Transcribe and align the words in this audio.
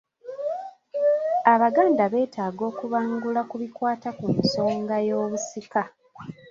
Abaganda 1.53 2.03
beetaaga 2.13 2.63
okubangula 2.71 3.41
ku 3.49 3.55
bikwata 3.61 4.09
ku 4.19 4.25
nsonga 4.41 4.95
y’obusika. 5.07 5.81